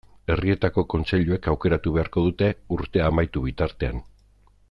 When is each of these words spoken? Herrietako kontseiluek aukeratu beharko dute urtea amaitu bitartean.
Herrietako 0.35 0.83
kontseiluek 0.93 1.49
aukeratu 1.53 1.93
beharko 1.99 2.25
dute 2.29 2.49
urtea 2.79 3.11
amaitu 3.13 3.47
bitartean. 3.51 4.01